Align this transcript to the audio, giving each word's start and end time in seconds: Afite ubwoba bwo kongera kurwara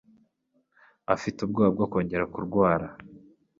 Afite 1.13 1.37
ubwoba 1.41 1.69
bwo 1.75 1.85
kongera 1.91 2.25
kurwara 2.33 2.87